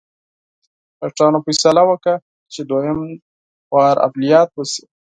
ډاکټرانو 0.99 1.39
فیصله 1.45 1.81
وکړه 1.87 2.15
چې 2.53 2.61
دوهم 2.69 2.97
ځل 3.71 3.97
عملیات 4.07 4.49
وشي. 4.53 4.83